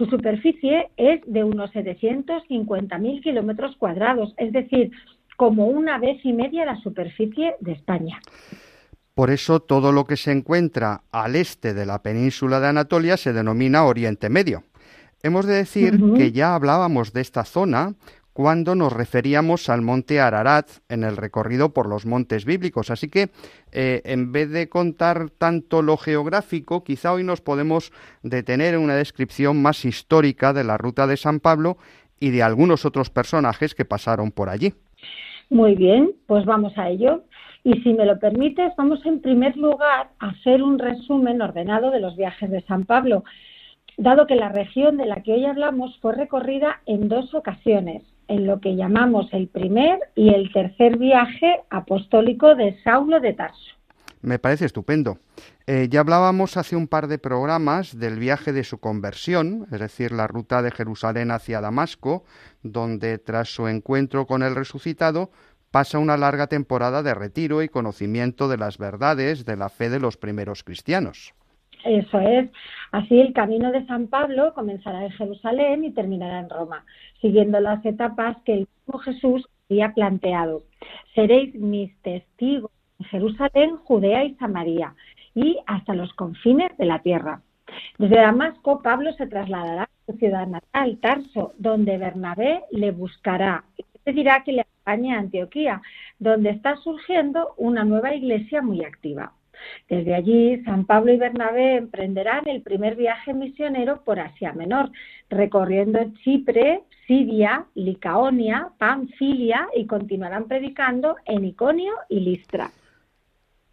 [0.00, 4.92] Su superficie es de unos 750.000 kilómetros cuadrados, es decir,
[5.36, 8.18] como una vez y media la superficie de España.
[9.12, 13.34] Por eso todo lo que se encuentra al este de la península de Anatolia se
[13.34, 14.64] denomina Oriente Medio.
[15.22, 17.92] Hemos de decir que ya hablábamos de esta zona
[18.40, 22.90] cuando nos referíamos al monte Ararat en el recorrido por los montes bíblicos.
[22.90, 23.28] Así que
[23.70, 28.94] eh, en vez de contar tanto lo geográfico, quizá hoy nos podemos detener en una
[28.94, 31.76] descripción más histórica de la ruta de San Pablo
[32.18, 34.72] y de algunos otros personajes que pasaron por allí.
[35.50, 37.24] Muy bien, pues vamos a ello.
[37.62, 42.00] Y si me lo permites, vamos en primer lugar a hacer un resumen ordenado de
[42.00, 43.22] los viajes de San Pablo,
[43.98, 48.46] dado que la región de la que hoy hablamos fue recorrida en dos ocasiones, en
[48.46, 53.74] lo que llamamos el primer y el tercer viaje apostólico de Saulo de Tarso.
[54.22, 55.18] Me parece estupendo.
[55.66, 60.12] Eh, ya hablábamos hace un par de programas del viaje de su conversión, es decir,
[60.12, 62.24] la ruta de Jerusalén hacia Damasco,
[62.62, 65.30] donde tras su encuentro con el resucitado
[65.70, 70.00] pasa una larga temporada de retiro y conocimiento de las verdades de la fe de
[70.00, 71.34] los primeros cristianos.
[71.84, 72.50] Eso es.
[72.92, 76.84] Así el camino de San Pablo comenzará en Jerusalén y terminará en Roma,
[77.20, 80.62] siguiendo las etapas que el mismo Jesús había planteado.
[81.14, 84.94] Seréis mis testigos en Jerusalén, Judea y Samaria,
[85.34, 87.42] y hasta los confines de la tierra.
[87.98, 93.84] Desde Damasco, Pablo se trasladará a su ciudad natal, Tarso, donde Bernabé le buscará y
[94.04, 95.80] le dirá que le acompañe a Antioquía,
[96.18, 99.32] donde está surgiendo una nueva iglesia muy activa.
[99.88, 104.90] Desde allí, San Pablo y Bernabé emprenderán el primer viaje misionero por Asia Menor,
[105.28, 112.70] recorriendo Chipre, Siria, Licaonia, Panfilia y continuarán predicando en Iconio y Listra.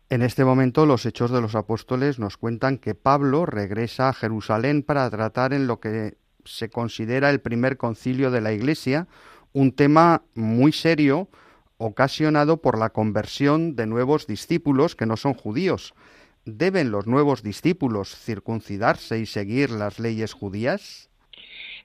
[0.10, 4.82] En este momento los Hechos de los Apóstoles nos cuentan que Pablo regresa a Jerusalén
[4.82, 6.16] para tratar en lo que
[6.46, 9.08] se considera el primer concilio de la Iglesia,
[9.52, 11.28] un tema muy serio
[11.78, 15.94] ocasionado por la conversión de nuevos discípulos que no son judíos.
[16.46, 21.10] ¿Deben los nuevos discípulos circuncidarse y seguir las leyes judías?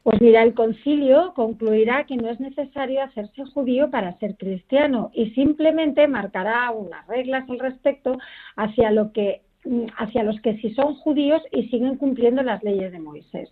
[0.02, 5.30] Pues mira, el concilio concluirá que no es necesario hacerse judío para ser cristiano y
[5.30, 8.18] simplemente marcará unas reglas al respecto
[8.56, 9.42] hacia lo que
[9.96, 13.48] hacia los que sí son judíos y siguen cumpliendo las leyes de Moisés.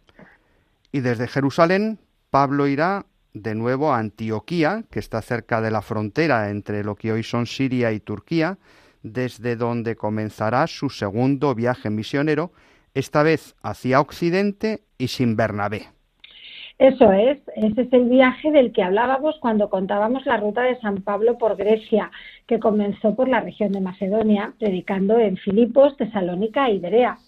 [0.91, 1.99] Y desde Jerusalén,
[2.31, 7.13] Pablo irá de nuevo a Antioquía, que está cerca de la frontera entre lo que
[7.13, 8.59] hoy son Siria y Turquía,
[9.03, 12.53] desde donde comenzará su segundo viaje misionero,
[12.95, 15.89] esta vez hacia Occidente y sin Bernabé.
[16.79, 21.03] Eso es, ese es el viaje del que hablábamos cuando contábamos la ruta de San
[21.03, 22.11] Pablo por Grecia,
[22.47, 27.19] que comenzó por la región de Macedonia, predicando en Filipos, Tesalónica y Berea.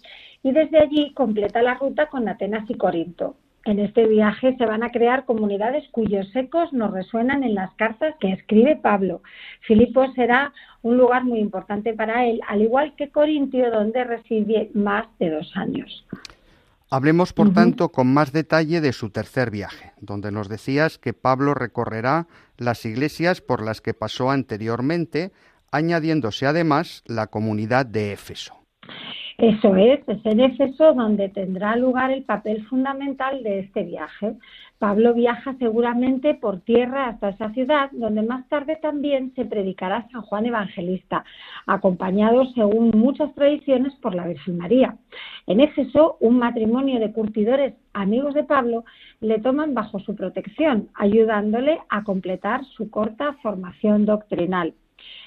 [0.42, 3.36] Y desde allí completa la ruta con Atenas y Corinto.
[3.65, 8.15] En este viaje se van a crear comunidades cuyos ecos nos resuenan en las cartas
[8.21, 9.23] que escribe Pablo.
[9.61, 10.53] Filipos será
[10.83, 15.53] un lugar muy importante para él, al igual que Corintio, donde reside más de dos
[15.55, 16.05] años.
[16.91, 21.55] Hablemos, por tanto, con más detalle de su tercer viaje, donde nos decías que Pablo
[21.55, 22.27] recorrerá
[22.59, 25.33] las iglesias por las que pasó anteriormente,
[25.71, 28.55] añadiéndose además la comunidad de Éfeso.
[29.43, 34.36] Eso es, es en Éfeso donde tendrá lugar el papel fundamental de este viaje.
[34.78, 40.22] Pablo viaja seguramente por tierra hasta esa ciudad, donde más tarde también se predicará San
[40.22, 41.24] Juan Evangelista,
[41.66, 44.97] acompañado, según muchas tradiciones, por la Virgen María.
[45.49, 48.84] En Éfeso, un matrimonio de curtidores amigos de Pablo
[49.20, 54.74] le toman bajo su protección, ayudándole a completar su corta formación doctrinal.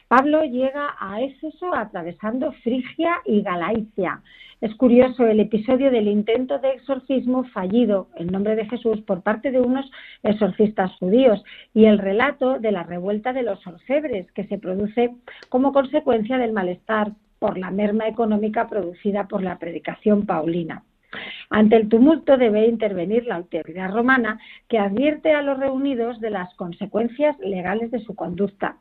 [0.07, 4.21] Pablo llega a Éfeso atravesando Frigia y Galacia.
[4.61, 9.51] Es curioso el episodio del intento de exorcismo fallido en nombre de Jesús por parte
[9.51, 9.89] de unos
[10.23, 15.15] exorcistas judíos y el relato de la revuelta de los orfebres que se produce
[15.49, 20.83] como consecuencia del malestar por la merma económica producida por la predicación paulina.
[21.49, 26.53] Ante el tumulto debe intervenir la autoridad romana que advierte a los reunidos de las
[26.55, 28.77] consecuencias legales de su conducta.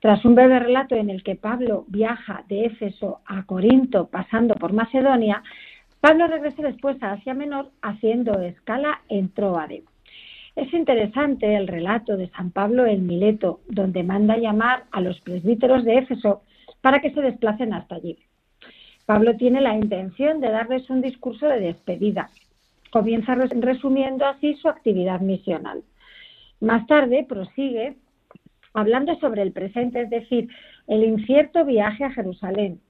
[0.00, 4.72] Tras un breve relato en el que Pablo viaja de Éfeso a Corinto pasando por
[4.72, 5.42] Macedonia,
[6.00, 9.84] Pablo regresa después a Asia Menor haciendo escala en Tróade.
[10.56, 15.84] Es interesante el relato de San Pablo en Mileto, donde manda llamar a los presbíteros
[15.84, 16.42] de Éfeso
[16.80, 18.16] para que se desplacen hasta allí.
[19.04, 22.30] Pablo tiene la intención de darles un discurso de despedida.
[22.90, 25.82] Comienza resumiendo así su actividad misional.
[26.60, 27.96] Más tarde prosigue
[28.74, 30.48] hablando sobre el presente, es decir,
[30.86, 32.80] el incierto viaje a Jerusalén.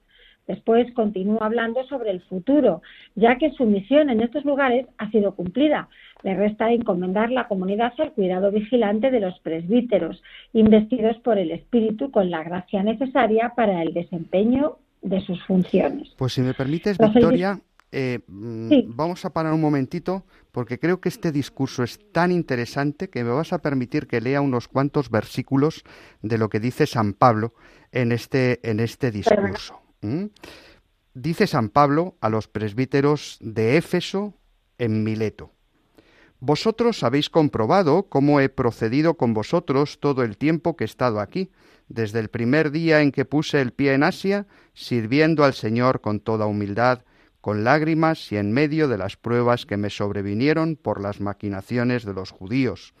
[0.47, 2.81] Después continúa hablando sobre el futuro,
[3.15, 5.87] ya que su misión en estos lugares ha sido cumplida.
[6.23, 10.21] Le resta encomendar la comunidad al cuidado vigilante de los presbíteros,
[10.53, 16.09] investidos por el Espíritu con la gracia necesaria para el desempeño de sus funciones.
[16.17, 17.59] Pues si me permites, Victoria,
[17.91, 18.85] eh, mm, Sí.
[18.87, 23.31] vamos a parar un momentito porque creo que este discurso es tan interesante que me
[23.31, 25.83] vas a permitir que lea unos cuantos versículos
[26.21, 27.53] de lo que dice San Pablo
[27.91, 29.81] en este, en este discurso.
[31.13, 34.33] Dice San Pablo a los presbíteros de Éfeso
[34.77, 35.51] en Mileto.
[36.39, 41.51] Vosotros habéis comprobado cómo he procedido con vosotros todo el tiempo que he estado aquí,
[41.87, 46.19] desde el primer día en que puse el pie en Asia, sirviendo al Señor con
[46.19, 47.03] toda humildad,
[47.41, 52.13] con lágrimas y en medio de las pruebas que me sobrevinieron por las maquinaciones de
[52.13, 52.93] los judíos.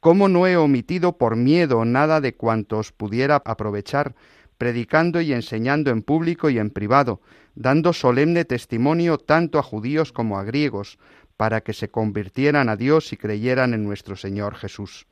[0.00, 4.14] ¿Cómo no he omitido por miedo nada de cuantos pudiera aprovechar,
[4.58, 7.20] predicando y enseñando en público y en privado,
[7.54, 10.98] dando solemne testimonio tanto a judíos como a griegos,
[11.36, 15.06] para que se convirtieran a Dios y creyeran en nuestro Señor Jesús?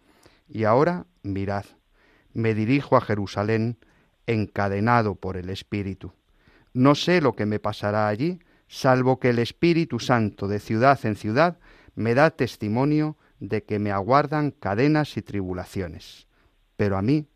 [0.49, 1.65] Y ahora, mirad,
[2.33, 3.79] me dirijo a Jerusalén,
[4.27, 6.13] encadenado por el Espíritu.
[6.73, 8.41] No sé lo que me pasará allí,
[8.75, 11.59] salvo que el Espíritu Santo de ciudad en ciudad
[11.95, 16.27] me da testimonio de que me aguardan cadenas y tribulaciones.
[16.77, 17.29] Pero a mí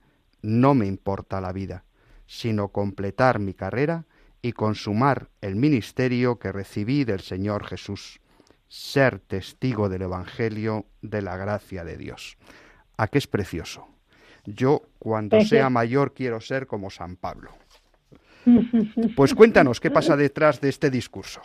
[0.43, 1.85] no me importa la vida,
[2.27, 4.07] sino completar mi carrera
[4.43, 8.21] y consumar el ministerio que recibí del Señor Jesús,
[8.67, 12.37] ser testigo del Evangelio de la gracia de Dios.
[12.97, 13.87] ¿A qué es precioso?
[14.45, 17.53] Yo, cuando sea mayor, quiero ser como San Pablo.
[19.17, 21.41] Pues cuéntanos qué pasa detrás de este discurso.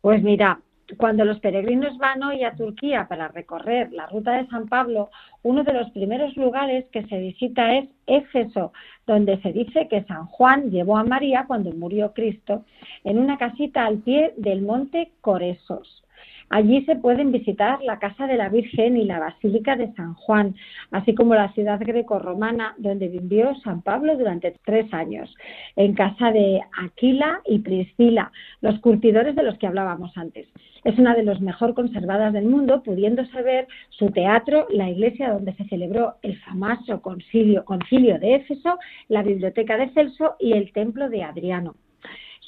[0.00, 0.60] Pues mira,
[0.96, 5.10] cuando los peregrinos van hoy a Turquía para recorrer la ruta de San Pablo,
[5.42, 8.72] uno de los primeros lugares que se visita es Éfeso,
[9.06, 12.64] donde se dice que San Juan llevó a María cuando murió Cristo
[13.04, 16.04] en una casita al pie del monte Coresos.
[16.50, 20.54] Allí se pueden visitar la Casa de la Virgen y la Basílica de San Juan,
[20.90, 25.34] así como la ciudad grecorromana donde vivió San Pablo durante tres años,
[25.76, 28.32] en casa de Aquila y Priscila,
[28.62, 30.48] los curtidores de los que hablábamos antes.
[30.84, 35.52] Es una de las mejor conservadas del mundo, pudiéndose ver su teatro, la iglesia donde
[35.54, 38.78] se celebró el famoso concilio, concilio de Éfeso,
[39.08, 41.74] la biblioteca de Celso y el templo de Adriano.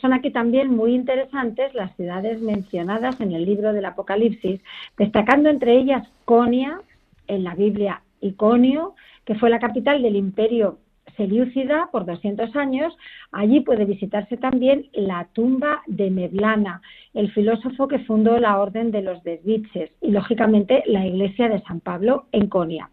[0.01, 4.61] Son aquí también muy interesantes las ciudades mencionadas en el libro del Apocalipsis,
[4.97, 6.81] destacando entre ellas Conia,
[7.27, 8.95] en la Biblia Iconio,
[9.25, 10.79] que fue la capital del imperio
[11.17, 12.97] Selyúcida por 200 años.
[13.31, 16.81] Allí puede visitarse también la tumba de Mevlana,
[17.13, 21.81] el filósofo que fundó la Orden de los Desviches, y lógicamente la iglesia de San
[21.81, 22.91] Pablo en Conia.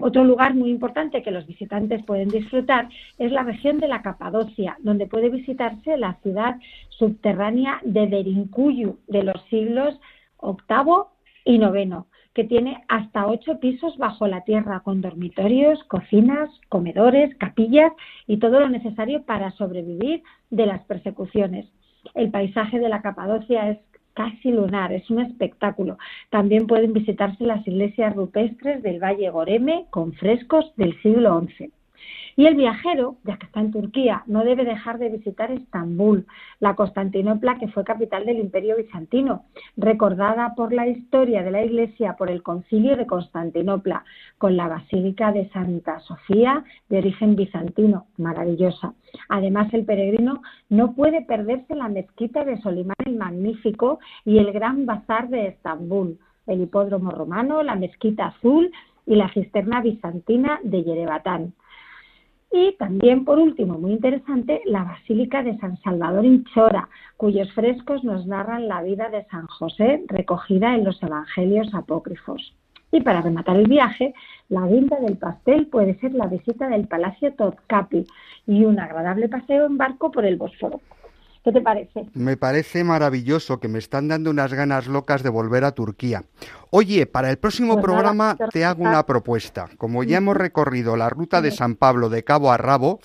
[0.00, 2.88] Otro lugar muy importante que los visitantes pueden disfrutar
[3.18, 6.56] es la región de la Capadocia, donde puede visitarse la ciudad
[6.88, 10.00] subterránea de Derinkuyu de los siglos
[10.42, 11.04] VIII
[11.44, 17.92] y IX, que tiene hasta ocho pisos bajo la tierra, con dormitorios, cocinas, comedores, capillas
[18.26, 21.66] y todo lo necesario para sobrevivir de las persecuciones.
[22.14, 23.78] El paisaje de la Capadocia es
[24.14, 25.98] casi lunar, es un espectáculo.
[26.30, 31.72] También pueden visitarse las iglesias rupestres del Valle Goreme con frescos del siglo XI.
[32.34, 36.26] Y el viajero, ya que está en Turquía, no debe dejar de visitar Estambul,
[36.60, 39.44] la Constantinopla que fue capital del Imperio Bizantino,
[39.76, 44.04] recordada por la historia de la Iglesia por el Concilio de Constantinopla,
[44.38, 48.94] con la Basílica de Santa Sofía de origen bizantino, maravillosa.
[49.28, 54.86] Además, el peregrino no puede perderse la mezquita de Solimán el Magnífico y el Gran
[54.86, 58.72] Bazar de Estambul, el hipódromo romano, la mezquita azul
[59.06, 61.54] y la cisterna bizantina de Yerebatán.
[62.52, 66.86] Y también, por último, muy interesante, la Basílica de San Salvador in Chora,
[67.16, 72.54] cuyos frescos nos narran la vida de San José recogida en los Evangelios apócrifos.
[72.90, 74.12] Y para rematar el viaje,
[74.50, 78.06] la guinda del pastel puede ser la visita del Palacio Topkapi
[78.46, 80.82] y un agradable paseo en barco por el Bósforo.
[81.44, 82.06] ¿Qué te parece?
[82.14, 86.24] Me parece maravilloso que me están dando unas ganas locas de volver a Turquía.
[86.70, 89.68] Oye, para el próximo Pues programa te hago una propuesta.
[89.76, 93.00] Como ya hemos recorrido la ruta de San Pablo de cabo a rabo,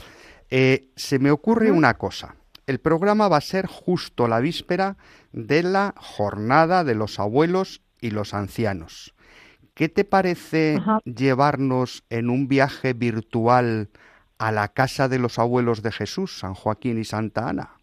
[0.52, 2.36] eh, se me ocurre una cosa.
[2.68, 4.98] El programa va a ser justo la víspera
[5.32, 9.16] de la jornada de los abuelos y los ancianos.
[9.74, 11.00] ¿Qué te parece Ajá.
[11.06, 13.90] llevarnos en un viaje virtual
[14.38, 17.77] a la casa de los abuelos de Jesús, San Joaquín y Santa Ana?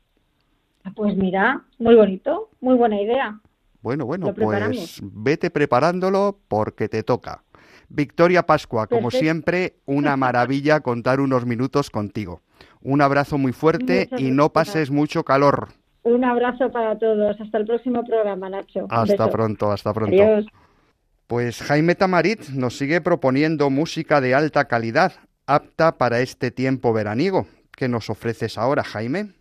[0.94, 3.40] Pues mira, muy bonito, muy buena idea.
[3.80, 7.42] Bueno, bueno, Lo pues vete preparándolo porque te toca.
[7.88, 9.24] Victoria Pascua, como Perfecto.
[9.24, 12.40] siempre, una maravilla contar unos minutos contigo.
[12.82, 15.68] Un abrazo muy fuerte Muchas y no pases mucho calor.
[16.02, 17.40] Un abrazo para todos.
[17.40, 18.86] Hasta el próximo programa, Nacho.
[18.90, 20.22] Hasta pronto, hasta pronto.
[20.22, 20.46] Adiós.
[21.26, 25.12] Pues Jaime Tamarit nos sigue proponiendo música de alta calidad,
[25.46, 27.46] apta para este tiempo veraniego.
[27.74, 29.32] ¿Qué nos ofreces ahora, Jaime?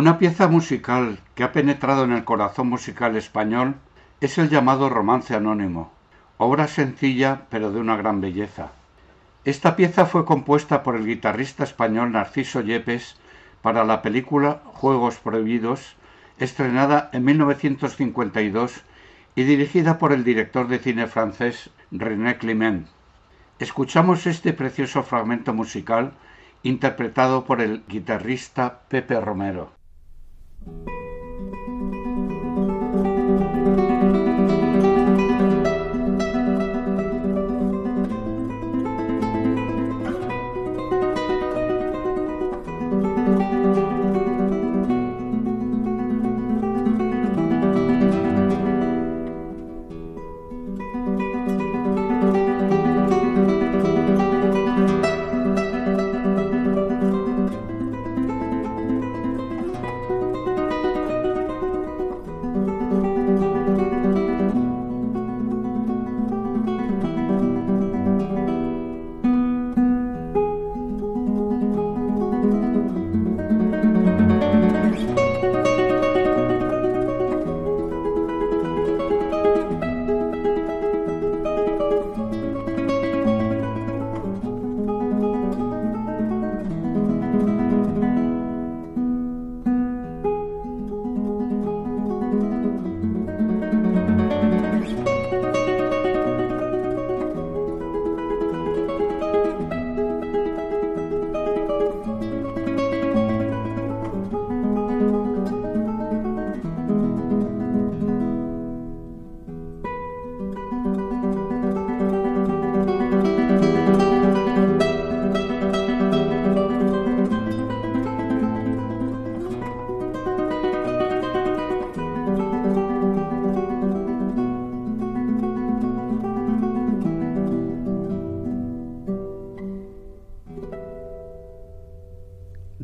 [0.00, 3.74] Una pieza musical que ha penetrado en el corazón musical español
[4.20, 5.90] es el llamado Romance Anónimo,
[6.36, 8.70] obra sencilla pero de una gran belleza.
[9.44, 13.16] Esta pieza fue compuesta por el guitarrista español Narciso Yepes
[13.60, 15.96] para la película Juegos Prohibidos,
[16.38, 18.84] estrenada en 1952
[19.34, 22.86] y dirigida por el director de cine francés René Clement.
[23.58, 26.12] Escuchamos este precioso fragmento musical
[26.62, 29.76] interpretado por el guitarrista Pepe Romero.
[30.66, 30.88] thank
[33.90, 33.97] you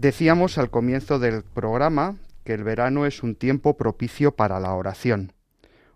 [0.05, 5.33] Decíamos al comienzo del programa que el verano es un tiempo propicio para la oración.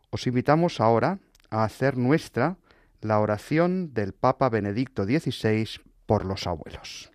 [0.09, 1.19] Os invitamos ahora
[1.51, 2.57] a hacer nuestra
[3.03, 5.69] la oración del Papa Benedicto XVI
[6.07, 7.11] por los abuelos.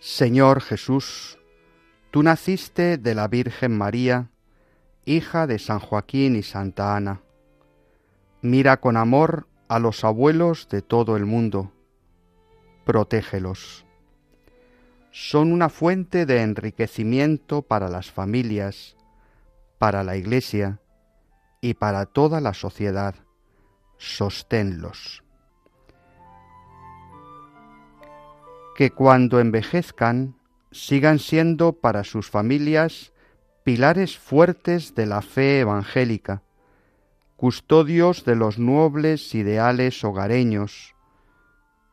[0.00, 1.38] Señor Jesús,
[2.10, 4.31] tú naciste de la Virgen María,
[5.04, 7.22] hija de San Joaquín y Santa Ana.
[8.40, 11.72] Mira con amor a los abuelos de todo el mundo.
[12.84, 13.84] Protégelos.
[15.10, 18.96] Son una fuente de enriquecimiento para las familias,
[19.78, 20.80] para la Iglesia
[21.60, 23.14] y para toda la sociedad.
[23.98, 25.22] Sosténlos.
[28.74, 30.36] Que cuando envejezcan
[30.70, 33.11] sigan siendo para sus familias
[33.64, 36.42] pilares fuertes de la fe evangélica,
[37.36, 40.94] custodios de los nobles ideales hogareños,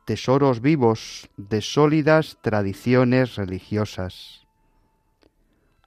[0.05, 4.47] tesoros vivos de sólidas tradiciones religiosas.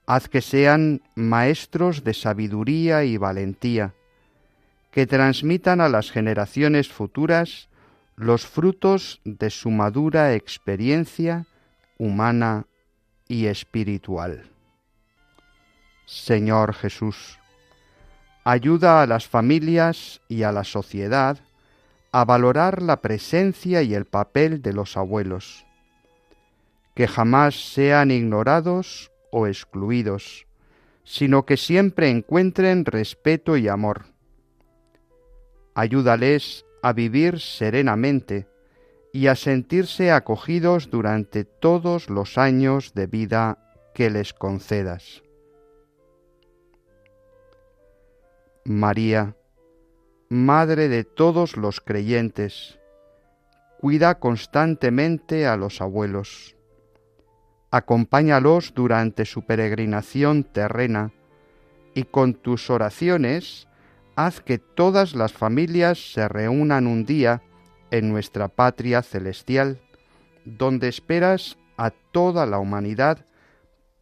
[0.05, 3.93] Haz que sean maestros de sabiduría y valentía,
[4.91, 7.69] que transmitan a las generaciones futuras
[8.15, 11.45] los frutos de su madura experiencia
[11.97, 12.67] humana
[13.27, 14.52] y espiritual.
[16.05, 17.39] Señor Jesús.
[18.43, 21.39] Ayuda a las familias y a la sociedad
[22.11, 25.65] a valorar la presencia y el papel de los abuelos,
[26.93, 30.45] que jamás sean ignorados o excluidos,
[31.05, 34.05] sino que siempre encuentren respeto y amor.
[35.73, 38.47] Ayúdales a vivir serenamente
[39.11, 43.57] y a sentirse acogidos durante todos los años de vida
[43.95, 45.23] que les concedas.
[48.65, 49.35] María,
[50.29, 52.79] Madre de todos los creyentes,
[53.79, 56.55] cuida constantemente a los abuelos.
[57.71, 61.11] Acompáñalos durante su peregrinación terrena
[61.93, 63.67] y con tus oraciones
[64.15, 67.41] haz que todas las familias se reúnan un día
[67.91, 69.81] en nuestra patria celestial,
[70.45, 73.25] donde esperas a toda la humanidad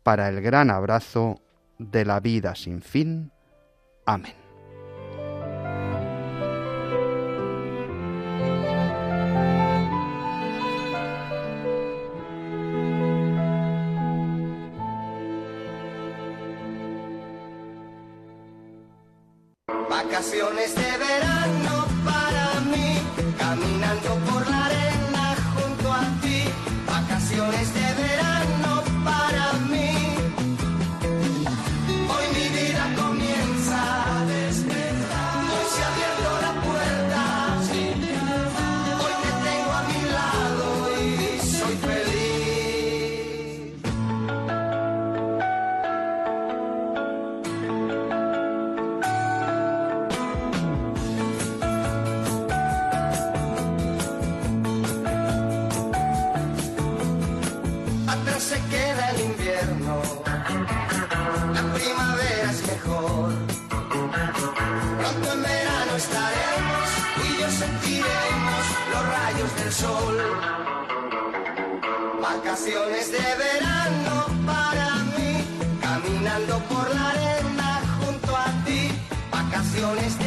[0.03, 1.41] para el gran abrazo
[1.79, 3.31] de la vida sin fin.
[4.05, 4.40] Amén.
[58.51, 60.01] Se queda el invierno,
[61.57, 63.31] la primavera es mejor.
[64.99, 66.87] Pronto en verano estaremos
[67.23, 70.17] y yo sentiremos los rayos del sol.
[72.21, 75.33] Vacaciones de verano para mí,
[75.81, 78.91] caminando por la arena junto a ti.
[79.31, 80.19] Vacaciones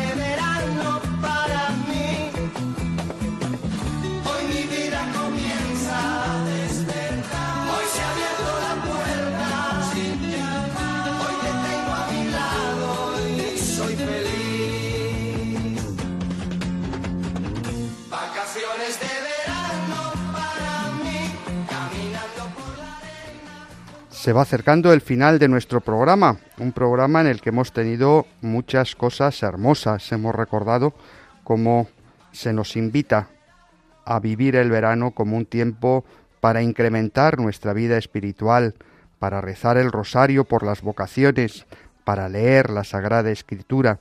[24.25, 28.25] Se va acercando el final de nuestro programa, un programa en el que hemos tenido
[28.41, 30.11] muchas cosas hermosas.
[30.13, 30.95] Hemos recordado
[31.43, 31.89] cómo
[32.33, 33.29] se nos invita
[34.07, 36.07] a vivir el verano como un tiempo
[36.41, 38.77] para incrementar nuestra vida espiritual,
[39.19, 41.67] para rezar el rosario por las vocaciones,
[42.05, 43.99] para leer la Sagrada Escritura,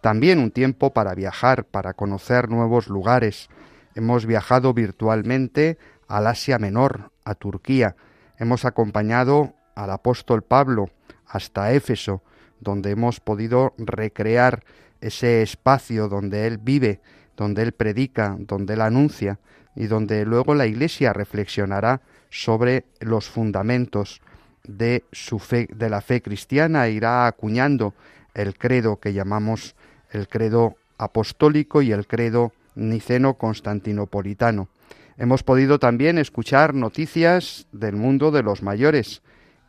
[0.00, 3.48] también un tiempo para viajar, para conocer nuevos lugares.
[3.96, 7.96] Hemos viajado virtualmente al Asia Menor, a Turquía.
[8.38, 10.90] Hemos acompañado al apóstol Pablo
[11.26, 12.22] hasta Éfeso,
[12.60, 14.64] donde hemos podido recrear
[15.00, 17.00] ese espacio donde él vive,
[17.36, 19.38] donde él predica, donde él anuncia
[19.76, 22.00] y donde luego la Iglesia reflexionará
[22.30, 24.20] sobre los fundamentos
[24.66, 27.94] de su fe, de la fe cristiana e irá acuñando
[28.34, 29.74] el credo que llamamos
[30.10, 34.68] el credo apostólico y el credo niceno constantinopolitano.
[35.16, 39.22] Hemos podido también escuchar noticias del mundo de los mayores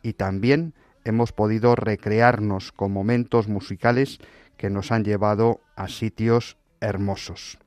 [0.06, 4.20] y también hemos podido recrearnos con momentos musicales
[4.56, 7.58] que nos han llevado a sitios hermosos.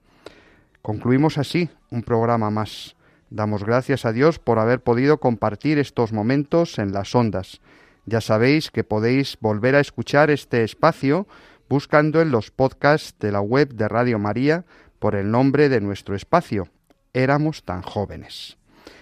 [0.82, 2.96] Concluimos así un programa más.
[3.30, 7.60] Damos gracias a Dios por haber podido compartir estos momentos en las ondas.
[8.06, 11.28] Ya sabéis que podéis volver a escuchar este espacio
[11.68, 14.64] buscando en los podcasts de la web de Radio María
[14.98, 16.70] por el nombre de nuestro espacio.
[17.12, 18.58] Éramos tan jóvenes.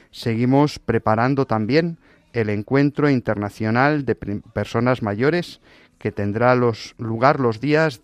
[0.09, 1.99] Seguimos preparando también
[2.37, 5.59] el encuentro internacional de personas mayores
[5.97, 6.55] que tendrá
[6.99, 8.01] lugar los días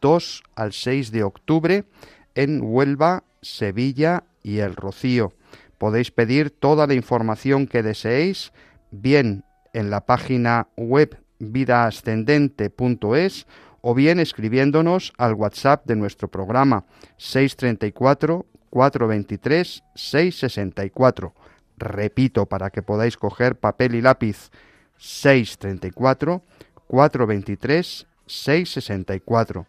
[0.00, 1.84] 2 al 6 de octubre
[2.34, 5.34] en Huelva, Sevilla y El Rocío.
[5.78, 8.52] Podéis pedir toda la información que deseéis,
[8.90, 13.46] bien en la página web vidaascendente.es
[13.82, 16.86] o bien escribiéndonos al WhatsApp de nuestro programa
[17.18, 21.32] 634 423 664.
[21.76, 24.50] Repito para que podáis coger papel y lápiz
[24.98, 26.42] 634
[26.86, 29.66] 423 664.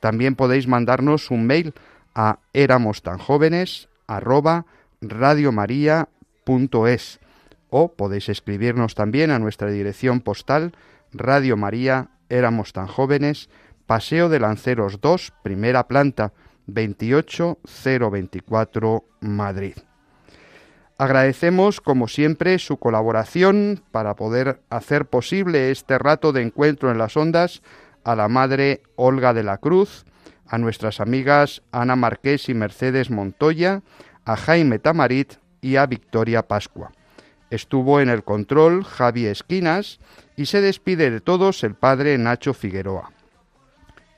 [0.00, 1.74] También podéis mandarnos un mail
[2.14, 4.66] a éramos tan jóvenes arroba
[5.00, 7.20] radiomaria.es
[7.70, 10.72] o podéis escribirnos también a nuestra dirección postal
[11.12, 13.50] Radio María, éramos tan jóvenes,
[13.86, 16.32] Paseo de Lanceros 2, primera planta,
[16.66, 19.74] 28024, Madrid.
[21.00, 27.16] Agradecemos, como siempre, su colaboración para poder hacer posible este rato de encuentro en las
[27.16, 27.62] ondas
[28.04, 30.04] a la Madre Olga de la Cruz,
[30.46, 33.80] a nuestras amigas Ana Marqués y Mercedes Montoya,
[34.26, 36.92] a Jaime Tamarit y a Victoria Pascua.
[37.48, 40.00] Estuvo en el control Javi Esquinas
[40.36, 43.10] y se despide de todos el Padre Nacho Figueroa.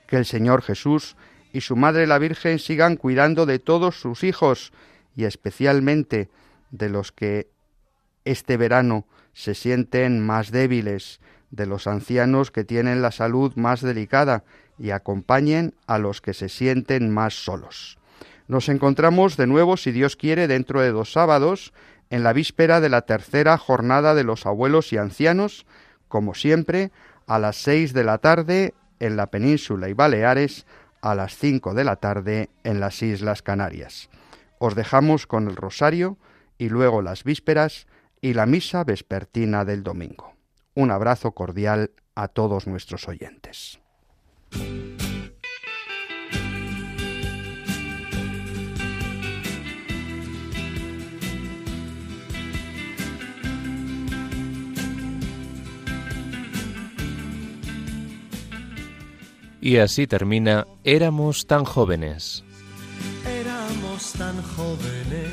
[0.05, 1.15] Que el Señor Jesús
[1.53, 4.73] y su Madre la Virgen sigan cuidando de todos sus hijos
[5.15, 6.29] y especialmente
[6.73, 7.47] de los que
[8.25, 11.21] este verano se sienten más débiles,
[11.51, 14.43] de los ancianos que tienen la salud más delicada
[14.79, 17.99] y acompañen a los que se sienten más solos.
[18.47, 21.73] Nos encontramos de nuevo, si Dios quiere, dentro de dos sábados,
[22.09, 25.65] en la víspera de la tercera jornada de los abuelos y ancianos,
[26.07, 26.91] como siempre,
[27.27, 30.65] a las seis de la tarde en la península y Baleares,
[31.01, 34.09] a las cinco de la tarde en las Islas Canarias.
[34.57, 36.17] Os dejamos con el rosario
[36.57, 37.87] y luego las vísperas
[38.21, 40.33] y la misa vespertina del domingo.
[40.75, 43.79] Un abrazo cordial a todos nuestros oyentes.
[59.63, 62.43] Y así termina Éramos tan jóvenes.
[63.25, 65.32] Éramos tan jóvenes.